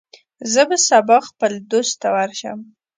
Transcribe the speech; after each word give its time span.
زه 0.53 0.61
به 0.69 0.77
سبا 0.87 1.17
خپل 1.29 1.51
دوست 1.71 1.93
ته 2.01 2.07
ورشم. 2.15 2.59